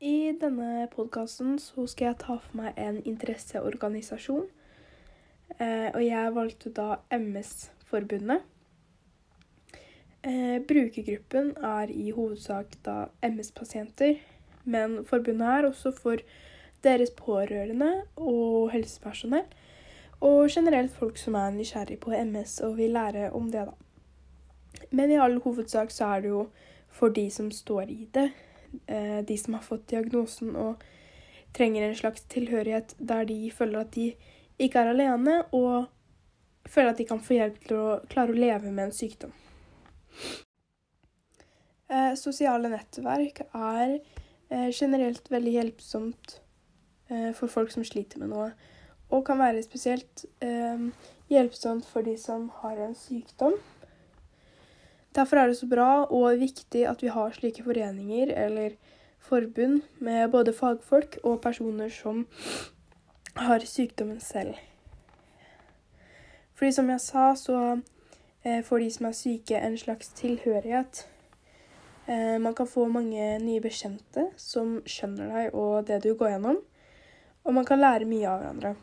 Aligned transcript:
I 0.00 0.32
denne 0.40 0.86
podkasten 0.88 1.58
skal 1.60 2.06
jeg 2.06 2.18
ta 2.22 2.38
for 2.40 2.56
meg 2.56 2.78
en 2.80 3.02
interesseorganisasjon. 3.04 4.46
Eh, 5.58 5.90
og 5.92 6.00
jeg 6.00 6.32
valgte 6.32 6.72
da 6.72 6.86
MS-forbundet. 7.12 8.40
Eh, 10.24 10.56
brukergruppen 10.64 11.52
er 11.60 11.92
i 11.92 12.08
hovedsak 12.16 12.78
da 12.86 13.10
MS-pasienter, 13.28 14.16
men 14.64 15.02
forbundet 15.04 15.52
er 15.52 15.68
også 15.68 15.92
for 15.92 16.24
deres 16.80 17.12
pårørende 17.12 17.92
og 18.16 18.72
helsepersonell. 18.72 19.44
Og 20.24 20.48
generelt 20.48 20.96
folk 20.96 21.20
som 21.20 21.36
er 21.36 21.52
nysgjerrig 21.52 22.00
på 22.00 22.16
MS 22.16 22.62
og 22.64 22.78
vil 22.80 22.96
lære 22.96 23.34
om 23.36 23.52
det, 23.52 23.68
da. 23.68 24.86
Men 24.90 25.12
i 25.12 25.20
all 25.20 25.42
hovedsak 25.44 25.92
så 25.92 26.14
er 26.14 26.20
det 26.24 26.32
jo 26.32 26.46
for 26.88 27.12
de 27.12 27.28
som 27.30 27.52
står 27.52 27.92
i 27.92 28.06
det 28.14 28.30
de 29.26 29.36
som 29.38 29.54
har 29.56 29.62
fått 29.66 29.88
diagnosen 29.90 30.54
og 30.58 30.82
trenger 31.56 31.86
en 31.86 31.96
slags 31.98 32.22
tilhørighet 32.30 32.94
der 32.98 33.24
de 33.28 33.38
føler 33.54 33.82
at 33.82 33.94
de 33.96 34.12
ikke 34.60 34.82
er 34.82 34.92
alene, 34.92 35.40
og 35.56 35.88
føler 36.68 36.92
at 36.92 37.00
de 37.00 37.06
kan 37.08 37.22
få 37.24 37.38
hjelp 37.38 37.58
til 37.64 37.80
å 37.80 37.96
klare 38.12 38.34
å 38.34 38.38
leve 38.38 38.70
med 38.70 38.88
en 38.88 38.94
sykdom. 38.94 39.32
Eh, 41.90 42.12
sosiale 42.20 42.70
nettverk 42.70 43.42
er 43.48 43.96
eh, 43.96 44.68
generelt 44.70 45.30
veldig 45.32 45.56
hjelpsomt 45.58 46.38
for 47.34 47.50
folk 47.50 47.72
som 47.74 47.82
sliter 47.82 48.20
med 48.22 48.30
noe, 48.30 48.52
og 49.10 49.24
kan 49.26 49.40
være 49.40 49.64
spesielt 49.64 50.22
hjelpsomt 51.26 51.88
for 51.90 52.06
de 52.06 52.12
som 52.14 52.44
har 52.60 52.78
en 52.84 52.94
sykdom. 52.94 53.56
Derfor 55.14 55.36
er 55.36 55.50
det 55.50 55.58
så 55.58 55.66
bra 55.66 55.90
og 56.06 56.38
viktig 56.38 56.84
at 56.86 57.02
vi 57.02 57.10
har 57.10 57.32
slike 57.34 57.64
foreninger 57.66 58.30
eller 58.46 58.76
forbund 59.20 59.80
med 59.98 60.30
både 60.30 60.52
fagfolk 60.52 61.18
og 61.24 61.40
personer 61.42 61.88
som 61.88 62.26
har 63.36 63.64
sykdommen 63.66 64.20
selv. 64.20 64.54
Fordi 66.54 66.72
som 66.72 66.90
jeg 66.90 67.00
sa, 67.00 67.34
så 67.34 67.58
eh, 68.44 68.60
får 68.64 68.78
de 68.78 68.90
som 68.90 69.06
er 69.08 69.16
syke, 69.16 69.56
en 69.56 69.78
slags 69.78 70.12
tilhørighet. 70.18 71.06
Eh, 72.06 72.38
man 72.38 72.54
kan 72.54 72.66
få 72.66 72.84
mange 72.88 73.38
nye 73.38 73.62
bekjente 73.64 74.26
som 74.36 74.78
skjønner 74.86 75.30
deg 75.34 75.54
og 75.56 75.86
det 75.88 76.02
du 76.04 76.12
går 76.14 76.34
gjennom. 76.34 76.60
Og 77.44 77.56
man 77.56 77.64
kan 77.64 77.80
lære 77.80 78.08
mye 78.08 78.28
av 78.28 78.42
hverandre. 78.42 78.74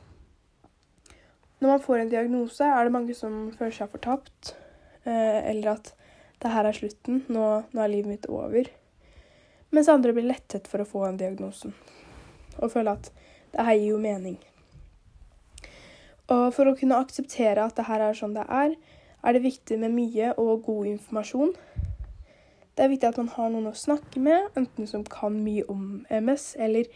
Når 1.60 1.70
man 1.70 1.82
får 1.82 2.02
en 2.02 2.10
diagnose, 2.10 2.66
er 2.66 2.84
det 2.84 2.94
mange 2.94 3.14
som 3.18 3.48
føler 3.58 3.74
seg 3.78 3.94
fortapt, 3.94 4.56
eh, 5.06 5.40
eller 5.52 5.76
at 5.76 5.94
det 6.44 6.52
her 6.54 6.68
er 6.70 6.76
slutten, 6.78 7.24
nå, 7.34 7.46
nå, 7.72 7.82
er 7.82 7.92
livet 7.92 8.12
mitt 8.12 8.28
over. 8.30 8.70
Mens 9.74 9.90
andre 9.92 10.14
blir 10.16 10.28
lettet 10.30 10.68
for 10.70 10.84
å 10.84 10.88
få 10.88 11.08
en 11.08 11.18
diagnosen 11.20 11.74
og 12.58 12.72
føler 12.74 12.98
at 12.98 13.10
det 13.54 13.66
her 13.68 13.76
gir 13.78 13.92
jo 13.92 13.98
mening. 14.02 14.38
Og 16.34 16.48
for 16.56 16.68
å 16.68 16.76
kunne 16.78 16.98
akseptere 16.98 17.64
at 17.64 17.78
det 17.78 17.86
her 17.88 18.02
er 18.04 18.18
sånn 18.18 18.34
det 18.36 18.48
er, 18.50 18.74
er 19.22 19.36
det 19.36 19.44
viktig 19.44 19.78
med 19.82 19.94
mye 19.94 20.32
og 20.42 20.66
god 20.66 20.90
informasjon. 20.94 21.54
Det 22.78 22.86
er 22.86 22.92
viktig 22.92 23.10
at 23.10 23.20
man 23.22 23.30
har 23.34 23.52
noen 23.54 23.70
å 23.72 23.78
snakke 23.78 24.22
med, 24.22 24.50
enten 24.60 24.90
som 24.90 25.06
kan 25.06 25.38
mye 25.42 25.66
om 25.72 26.04
MS, 26.10 26.56
eller 26.62 26.90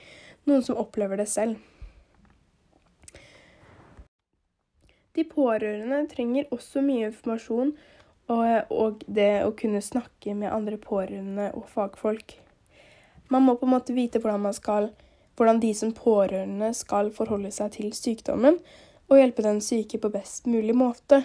noen 0.49 0.65
som 0.65 0.81
opplever 0.81 1.21
det 1.21 1.29
selv. 1.31 1.61
De 5.15 5.25
pårørende 5.27 6.05
trenger 6.11 6.51
også 6.55 6.83
mye 6.85 7.09
informasjon 7.09 7.73
og, 8.29 8.71
og 8.71 9.03
det 9.07 9.43
å 9.45 9.53
kunne 9.57 9.81
snakke 9.83 10.35
med 10.37 10.53
andre 10.53 10.77
pårørende 10.81 11.49
og 11.57 11.67
fagfolk. 11.71 12.37
Man 13.31 13.47
må 13.47 13.55
på 13.55 13.67
en 13.67 13.73
måte 13.73 13.95
vite 13.95 14.19
hvordan, 14.19 14.51
skal, 14.53 14.89
hvordan 15.39 15.61
de 15.63 15.71
som 15.77 15.93
pårørende 15.95 16.73
skal 16.77 17.11
forholde 17.15 17.51
seg 17.55 17.77
til 17.77 17.93
sykdommen, 17.95 18.59
og 19.11 19.19
hjelpe 19.19 19.43
den 19.43 19.59
syke 19.63 19.99
på 19.99 20.11
best 20.11 20.45
mulig 20.47 20.75
måte. 20.77 21.21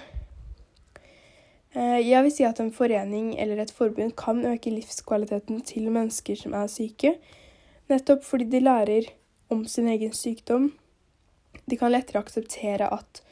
Eh, 1.76 2.00
jeg 2.02 2.24
vil 2.24 2.32
si 2.34 2.46
at 2.46 2.58
en 2.62 2.72
forening 2.74 3.34
eller 3.38 3.60
et 3.62 3.74
forbund 3.74 4.16
kan 4.18 4.40
øke 4.48 4.72
livskvaliteten 4.72 5.60
til 5.66 5.90
mennesker 5.94 6.38
som 6.40 6.56
er 6.58 6.70
syke, 6.72 7.14
nettopp 7.90 8.24
fordi 8.26 8.48
de 8.50 8.62
lærer 8.64 9.12
om 9.52 9.62
sin 9.70 9.86
egen 9.92 10.14
sykdom. 10.16 10.72
De 11.66 11.78
kan 11.78 11.92
lettere 11.94 12.22
akseptere 12.22 12.88
at 12.90 13.22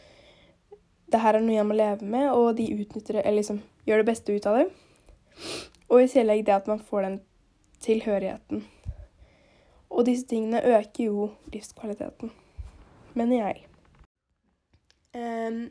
det 1.15 1.23
her 1.23 1.39
er 1.39 1.45
noe 1.45 1.55
jeg 1.55 1.67
må 1.69 1.77
leve 1.79 2.07
med, 2.11 2.27
og 2.35 2.57
de 2.59 2.67
utnytter 2.75 3.21
det, 3.21 3.23
eller 3.23 3.39
liksom 3.39 3.61
gjør 3.87 4.03
det 4.03 4.09
beste 4.09 4.35
ut 4.35 4.47
av 4.51 4.59
det. 4.59 4.65
Og 5.93 6.01
i 6.03 6.09
tillegg 6.11 6.43
det 6.47 6.57
at 6.57 6.71
man 6.71 6.83
får 6.83 7.07
den 7.07 7.21
tilhørigheten. 7.85 8.65
Og 9.95 10.07
disse 10.09 10.27
tingene 10.27 10.65
øker 10.75 11.05
jo 11.07 11.29
livskvaliteten, 11.53 12.33
mener 13.15 13.37
jeg. 13.45 13.63
Um, 15.15 15.69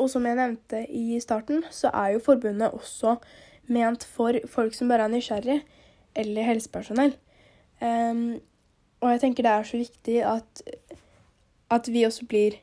og 0.00 0.08
som 0.10 0.24
jeg 0.24 0.38
nevnte 0.38 0.84
i 0.88 1.18
starten, 1.20 1.64
så 1.70 1.90
er 1.92 2.14
jo 2.14 2.24
forbundet 2.24 2.72
også 2.72 3.18
ment 3.68 4.06
for 4.08 4.38
folk 4.48 4.72
som 4.74 4.88
bare 4.88 5.04
er 5.04 5.12
nysgjerrig, 5.12 5.58
eller 6.16 6.48
helsepersonell. 6.48 7.12
Um, 7.82 8.38
og 9.02 9.12
jeg 9.12 9.20
tenker 9.26 9.44
det 9.44 9.52
er 9.52 9.68
så 9.68 9.82
viktig 9.82 10.16
at, 10.24 10.62
at 11.70 11.92
vi 11.92 12.06
også 12.08 12.24
blir 12.30 12.56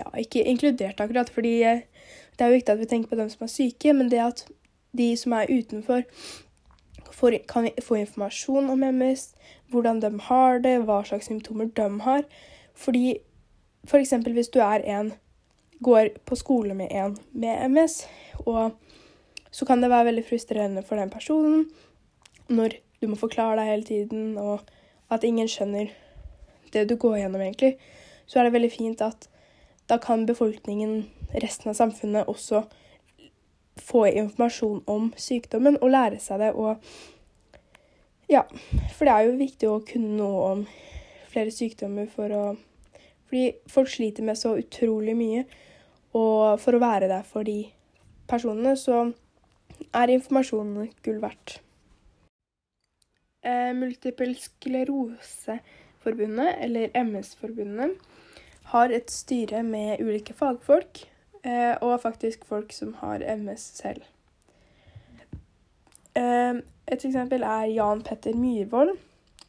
ja, 0.00 0.08
ikke 0.18 0.44
inkludert 0.44 1.00
akkurat, 1.00 1.30
fordi 1.30 1.58
det 1.60 2.44
er 2.44 2.50
jo 2.50 2.58
viktig 2.58 2.74
at 2.74 2.80
vi 2.80 2.88
tenker 2.90 3.12
på 3.12 3.20
dem 3.20 3.30
som 3.30 3.44
er 3.46 3.52
syke, 3.52 3.94
men 3.96 4.10
det 4.10 4.22
at 4.24 4.44
de 4.96 5.12
som 5.16 5.36
er 5.36 5.50
utenfor, 5.50 6.02
får, 7.20 7.36
kan 7.48 7.68
få 7.82 8.00
informasjon 8.00 8.70
om 8.72 8.84
MS, 8.94 9.30
hvordan 9.70 10.00
de 10.02 10.12
har 10.28 10.62
det, 10.64 10.78
hva 10.86 11.02
slags 11.04 11.28
symptomer 11.30 11.68
de 11.76 11.88
har. 12.06 12.24
Fordi 12.74 13.18
f.eks. 13.86 14.14
For 14.16 14.36
hvis 14.36 14.48
du 14.48 14.60
er 14.64 14.84
en 14.98 15.12
går 15.84 16.14
på 16.24 16.36
skole 16.36 16.74
med 16.74 16.88
en 16.90 17.16
med 17.32 17.70
MS, 17.70 18.04
og 18.46 18.72
så 19.50 19.66
kan 19.66 19.82
det 19.82 19.90
være 19.90 20.10
veldig 20.10 20.24
frustrerende 20.28 20.82
for 20.82 20.96
den 20.96 21.10
personen 21.10 21.70
når 22.48 22.76
du 23.00 23.06
må 23.08 23.16
forklare 23.16 23.56
deg 23.56 23.70
hele 23.70 23.84
tiden, 23.84 24.38
og 24.38 24.60
at 25.10 25.24
ingen 25.24 25.48
skjønner 25.48 25.92
det 26.72 26.88
du 26.88 26.96
går 26.96 27.16
gjennom, 27.20 27.40
egentlig, 27.40 27.76
så 28.26 28.38
er 28.38 28.48
det 28.48 28.52
veldig 28.52 28.72
fint 28.72 29.00
at 29.00 29.28
da 29.90 29.98
kan 29.98 30.26
befolkningen, 30.26 31.10
resten 31.42 31.70
av 31.70 31.74
samfunnet, 31.74 32.28
også 32.30 32.62
få 33.80 34.06
informasjon 34.06 34.82
om 34.90 35.12
sykdommen 35.18 35.78
og 35.80 35.90
lære 35.90 36.18
seg 36.22 36.38
det. 36.44 36.52
Og 36.54 36.76
ja, 38.30 38.42
for 38.94 39.04
det 39.06 39.12
er 39.14 39.22
jo 39.26 39.40
viktig 39.40 39.68
å 39.70 39.84
kunne 39.86 40.16
noe 40.20 40.40
om 40.52 40.66
flere 41.30 41.50
sykdommer 41.54 42.06
for 42.10 42.28
å 42.34 42.56
Fordi 43.30 43.54
folk 43.70 43.86
sliter 43.86 44.26
med 44.26 44.34
så 44.34 44.58
utrolig 44.58 45.14
mye, 45.14 45.46
og 46.18 46.58
for 46.58 46.74
å 46.74 46.82
være 46.82 47.06
der 47.06 47.22
for 47.22 47.46
de 47.46 47.70
personene, 48.26 48.74
så 48.74 49.14
er 49.94 50.10
informasjonen 50.10 50.90
gull 51.06 51.22
verdt. 51.22 51.62
Eh, 53.46 53.70
Multiple 53.78 54.34
skleroseforbundet, 54.34 56.58
eller 56.66 56.90
MS-forbundet, 57.04 57.94
har 58.64 58.92
et 58.94 59.10
styre 59.10 59.62
med 59.66 60.00
ulike 60.00 60.34
fagfolk, 60.36 61.04
eh, 61.42 61.74
og 61.80 62.00
faktisk 62.02 62.44
folk 62.44 62.72
som 62.72 62.94
har 63.00 63.24
MS 63.24 63.66
selv. 63.80 64.02
Eh, 66.14 66.60
et 66.90 67.04
eksempel 67.04 67.42
er 67.42 67.70
Jan 67.70 68.02
Petter 68.02 68.34
Myhrvold. 68.34 68.96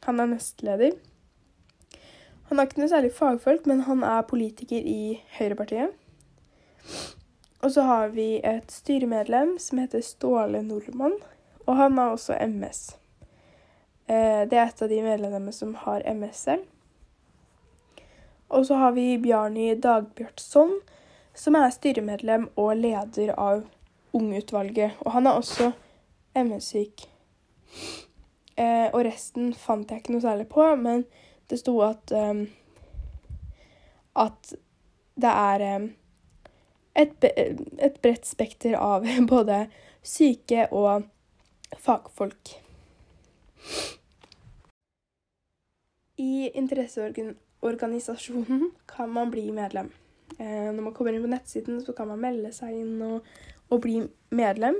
Han 0.05 0.19
er 0.19 0.25
nestleder. 0.25 0.91
Han 2.49 2.59
er 2.59 2.67
ikke 2.67 2.81
noe 2.81 2.91
særlig 2.91 3.13
fagfolk, 3.15 3.67
men 3.69 3.85
han 3.87 4.03
er 4.03 4.27
politiker 4.27 4.81
i 4.83 5.21
Høyrepartiet. 5.37 5.93
Og 7.61 7.71
så 7.71 7.85
har 7.85 8.09
vi 8.15 8.41
et 8.43 8.71
styremedlem 8.73 9.53
som 9.61 9.79
heter 9.79 10.01
Ståle 10.01 10.63
Nordmann, 10.65 11.15
og 11.67 11.77
han 11.77 11.97
har 11.97 12.15
også 12.15 12.35
MS. 12.47 12.81
Eh, 14.07 14.43
det 14.49 14.57
er 14.57 14.65
et 14.65 14.81
av 14.81 14.89
de 14.89 15.01
medlemmene 15.05 15.53
som 15.53 15.75
har 15.85 16.03
MS 16.09 16.43
selv. 16.49 16.65
Og 18.51 18.65
så 18.67 18.75
har 18.75 18.91
vi 18.91 19.15
Bjarni 19.17 19.69
Dagbjørtsson, 19.79 20.73
som 21.33 21.55
er 21.55 21.71
styremedlem 21.71 22.49
og 22.59 22.73
leder 22.75 23.31
av 23.39 23.63
Ungutvalget. 24.13 24.97
Og 25.05 25.13
han 25.15 25.27
er 25.27 25.39
også 25.39 25.71
MS-syk. 26.35 27.05
Eh, 28.59 28.87
og 28.91 29.05
resten 29.07 29.53
fant 29.55 29.91
jeg 29.91 30.03
ikke 30.03 30.17
noe 30.17 30.25
særlig 30.25 30.49
på, 30.51 30.65
men 30.75 31.05
det 31.47 31.61
sto 31.61 31.77
at 31.85 32.11
um, 32.11 32.43
at 34.19 34.53
det 35.21 35.31
er 35.31 35.63
um, 35.75 35.87
et, 36.95 37.25
et 37.79 38.01
bredt 38.03 38.27
spekter 38.27 38.75
av 38.75 39.07
både 39.33 39.65
syke 40.03 40.67
og 40.75 41.07
fagfolk. 41.79 42.57
I 46.19 46.51
interesseorganisasjoner 46.53 47.50
organisasjonen 47.61 48.71
kan 48.95 49.09
man 49.09 49.31
bli 49.31 49.51
medlem. 49.51 49.91
Eh, 50.37 50.69
når 50.71 50.81
man 50.81 50.93
kommer 50.93 51.13
inn 51.13 51.25
på 51.25 51.31
nettsiden, 51.31 51.81
så 51.85 51.93
kan 51.93 52.07
man 52.11 52.21
melde 52.21 52.53
seg 52.55 52.75
inn 52.75 53.01
og, 53.05 53.27
og 53.69 53.81
bli 53.83 54.01
medlem. 54.29 54.79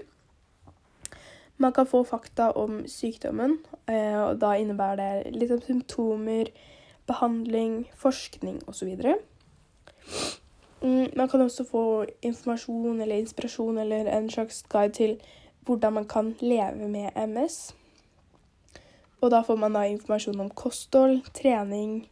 Man 1.62 1.74
kan 1.74 1.86
få 1.86 2.04
fakta 2.04 2.52
om 2.58 2.82
sykdommen, 2.90 3.60
eh, 3.86 4.18
og 4.18 4.40
da 4.42 4.56
innebærer 4.58 5.28
det 5.28 5.36
litt 5.36 5.52
om 5.54 5.62
symptomer, 5.62 6.50
behandling, 7.06 7.84
forskning 8.02 8.62
osv. 8.72 8.96
Mm, 10.82 11.12
man 11.16 11.30
kan 11.30 11.42
også 11.42 11.64
få 11.70 11.84
informasjon 12.22 13.02
eller 13.02 13.22
inspirasjon 13.22 13.78
eller 13.78 14.10
en 14.10 14.30
slags 14.30 14.64
guide 14.70 14.94
til 14.98 15.22
hvordan 15.66 15.94
man 15.94 16.08
kan 16.10 16.36
leve 16.40 16.88
med 16.88 17.12
MS. 17.28 17.76
Og 19.22 19.32
da 19.32 19.44
får 19.46 19.56
man 19.56 19.74
da 19.78 19.86
informasjon 19.86 20.40
om 20.40 20.50
kosthold, 20.50 21.22
trening, 21.38 22.10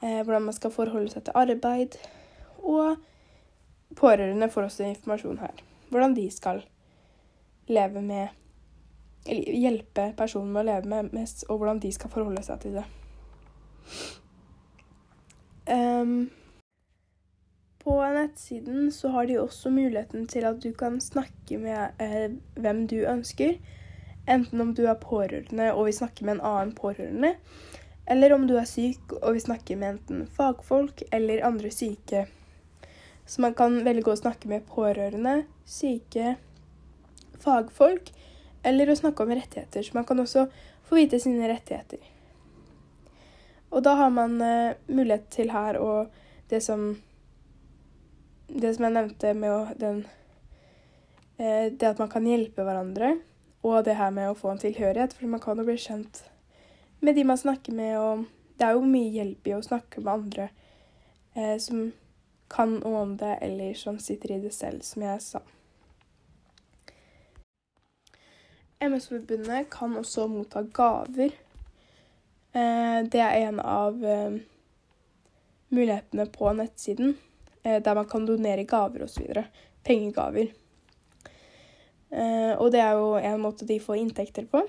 hvordan 0.00 0.44
man 0.46 0.54
skal 0.54 0.70
forholde 0.70 1.10
seg 1.12 1.24
til 1.26 1.38
arbeid. 1.38 1.96
Og 2.62 2.96
pårørende 3.96 4.50
får 4.50 4.68
også 4.68 4.84
informasjon 4.88 5.38
her. 5.42 5.62
Hvordan 5.90 6.16
de 6.16 6.30
skal 6.30 6.62
leve 7.68 8.02
med 8.02 8.28
Eller 9.28 9.52
hjelpe 9.60 10.12
personen 10.16 10.52
med 10.54 10.62
å 10.62 10.68
leve 10.68 10.88
med 10.88 11.10
MS, 11.12 11.42
og 11.50 11.58
hvordan 11.58 11.80
de 11.82 11.90
skal 11.92 12.10
forholde 12.10 12.42
seg 12.46 12.60
til 12.62 12.78
det. 12.78 12.84
Um, 15.68 16.30
på 17.82 17.96
nettsiden 18.14 18.92
så 18.92 19.08
har 19.08 19.26
de 19.26 19.36
også 19.40 19.70
muligheten 19.70 20.26
til 20.28 20.46
at 20.48 20.62
du 20.62 20.70
kan 20.72 21.00
snakke 21.00 21.58
med 21.60 22.00
eh, 22.00 22.30
hvem 22.56 22.86
du 22.88 22.96
ønsker. 23.04 23.58
Enten 24.28 24.60
om 24.60 24.74
du 24.74 24.86
er 24.86 24.98
pårørende 25.00 25.70
og 25.74 25.86
vil 25.86 25.96
snakke 25.96 26.24
med 26.24 26.38
en 26.38 26.44
annen 26.44 26.74
pårørende, 26.76 27.34
eller 28.08 28.32
om 28.32 28.46
du 28.48 28.54
er 28.56 28.68
syk 28.68 29.12
og 29.18 29.34
vil 29.36 29.44
snakke 29.44 29.76
med 29.76 29.94
enten 29.94 30.26
fagfolk 30.32 31.02
eller 31.12 31.44
andre 31.44 31.70
syke. 31.74 32.24
Så 33.28 33.42
man 33.44 33.52
kan 33.54 33.82
velge 33.84 34.08
å 34.08 34.16
snakke 34.16 34.48
med 34.48 34.64
pårørende, 34.70 35.42
syke, 35.68 36.38
fagfolk, 37.42 38.08
eller 38.64 38.88
å 38.88 38.96
snakke 38.96 39.26
om 39.26 39.34
rettigheter. 39.36 39.84
Så 39.84 39.92
man 39.98 40.06
kan 40.08 40.22
også 40.22 40.46
få 40.88 40.96
vite 40.96 41.20
sine 41.20 41.50
rettigheter. 41.50 42.00
Og 43.68 43.84
da 43.84 43.92
har 44.00 44.08
man 44.16 44.40
uh, 44.40 44.72
mulighet 44.88 45.28
til 45.34 45.52
her 45.52 45.76
og 45.76 46.08
det 46.48 46.62
som 46.64 46.94
Det 48.48 48.70
som 48.74 48.84
jeg 48.86 48.92
nevnte 48.94 49.34
med 49.36 49.52
å, 49.52 49.58
den 49.76 49.98
uh, 51.36 51.68
Det 51.68 51.84
at 51.90 51.98
man 52.00 52.08
kan 52.08 52.24
hjelpe 52.24 52.64
hverandre, 52.64 53.18
og 53.60 53.84
det 53.84 53.98
her 54.00 54.10
med 54.10 54.30
å 54.30 54.38
få 54.38 54.54
en 54.54 54.64
tilhørighet. 54.64 55.12
For 55.12 55.28
man 55.28 55.44
kan 55.44 55.60
jo 55.60 55.68
bli 55.68 55.76
kjent 55.76 56.22
med 57.00 57.14
de 57.14 57.24
man 57.24 57.38
snakker 57.38 57.72
med, 57.72 57.98
og 57.98 58.24
det 58.58 58.66
er 58.66 58.76
jo 58.76 58.88
mye 58.88 59.12
hjelp 59.14 59.48
i 59.48 59.54
å 59.56 59.62
snakke 59.64 60.02
med 60.02 60.12
andre 60.14 60.48
eh, 61.34 61.56
som 61.62 61.90
kan 62.48 62.78
noe 62.80 63.04
om 63.04 63.14
det, 63.20 63.36
eller 63.44 63.74
som 63.78 63.98
sitter 64.02 64.36
i 64.36 64.42
det 64.42 64.52
selv, 64.56 64.82
som 64.86 65.04
jeg 65.04 65.22
sa. 65.22 65.42
MS-forbundet 68.78 69.70
kan 69.70 69.96
også 69.98 70.28
motta 70.30 70.62
gaver. 70.62 71.34
Eh, 72.54 73.00
det 73.10 73.20
er 73.20 73.48
en 73.48 73.60
av 73.60 74.04
eh, 74.06 74.38
mulighetene 75.74 76.28
på 76.32 76.52
nettsiden, 76.54 77.16
eh, 77.62 77.82
der 77.82 77.98
man 77.98 78.08
kan 78.08 78.26
donere 78.26 78.64
gaver 78.64 79.04
osv. 79.08 79.42
Pengegaver. 79.84 80.54
Og 82.08 82.70
det 82.72 82.80
er 82.80 82.94
jo 82.96 83.08
en 83.20 83.40
måte 83.42 83.66
de 83.68 83.76
får 83.84 83.98
inntekter 84.00 84.46
på, 84.48 84.62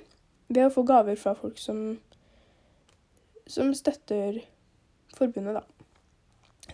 ved 0.51 0.65
å 0.65 0.71
få 0.73 0.81
gaver 0.83 1.15
fra 1.15 1.31
folk 1.39 1.55
som, 1.59 1.93
som 3.49 3.73
støtter 3.75 4.41
forbundet, 5.17 5.59
da. 5.59 5.63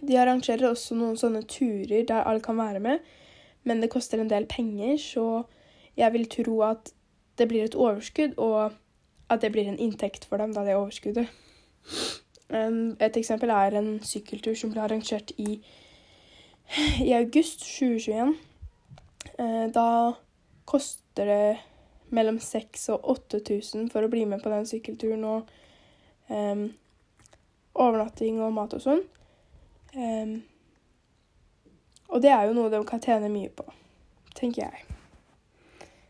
De 0.01 0.18
arrangerer 0.19 0.68
også 0.68 0.98
noen 1.00 1.16
sånne 1.18 1.45
turer 1.48 2.04
der 2.07 2.25
alle 2.27 2.44
kan 2.44 2.57
være 2.60 2.81
med, 2.83 3.04
men 3.63 3.81
det 3.81 3.92
koster 3.94 4.19
en 4.22 4.30
del 4.30 4.48
penger, 4.50 4.98
så 5.01 5.45
jeg 5.98 6.12
vil 6.13 6.27
tro 6.30 6.60
at 6.68 6.92
det 7.39 7.48
blir 7.48 7.66
et 7.66 7.75
overskudd, 7.75 8.36
og 8.38 8.75
at 9.31 9.42
det 9.42 9.51
blir 9.51 9.68
en 9.69 9.80
inntekt 9.80 10.27
for 10.27 10.38
dem, 10.38 10.54
da, 10.54 10.63
det 10.68 10.75
overskuddet. 10.75 11.31
Et 12.51 13.18
eksempel 13.18 13.50
er 13.50 13.80
en 13.80 13.95
sykkeltur 14.06 14.54
som 14.56 14.72
ble 14.72 14.83
arrangert 14.83 15.31
i, 15.42 15.57
i 17.01 17.12
august 17.18 17.66
2021. 17.66 18.36
Eh, 19.39 19.66
da 19.74 19.88
koster 20.69 21.31
det 21.31 21.57
mellom 22.13 22.38
6000 22.39 22.94
og 22.94 23.10
8000 23.33 23.89
for 23.92 24.06
å 24.06 24.12
bli 24.12 24.27
med 24.30 24.44
på 24.44 24.51
den 24.54 24.68
sykkelturen, 24.69 25.25
og 25.25 25.50
um, 26.30 26.68
overnatting 27.75 28.42
og 28.42 28.54
mat 28.56 28.75
og 28.77 28.83
sånn. 28.83 29.06
Um, 29.95 30.36
og 32.10 32.22
det 32.24 32.31
er 32.31 32.48
jo 32.48 32.57
noe 32.57 32.72
de 32.74 32.81
kan 32.88 33.04
tjene 33.04 33.31
mye 33.31 33.51
på, 33.51 33.66
tenker 34.38 34.68
jeg. 34.68 34.94